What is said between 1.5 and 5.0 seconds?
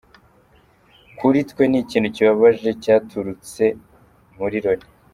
ni ikintu kibabaje cyaturutse muri Loni.